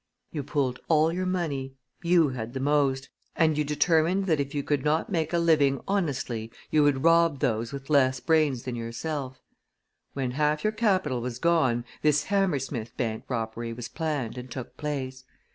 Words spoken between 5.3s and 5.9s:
a living